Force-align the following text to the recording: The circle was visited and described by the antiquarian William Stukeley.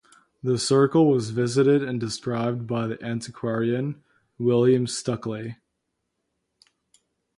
The 0.41 0.57
circle 0.57 1.07
was 1.07 1.29
visited 1.29 1.83
and 1.83 1.99
described 1.99 2.65
by 2.65 2.87
the 2.87 2.99
antiquarian 3.05 4.01
William 4.39 4.87
Stukeley. 4.87 5.57